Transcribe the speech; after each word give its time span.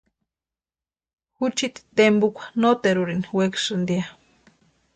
Juchiti 1.37 1.81
tempukwa 1.97 2.43
noterurini 2.61 3.27
wekasïnti 3.37 3.93
ya. 3.99 4.05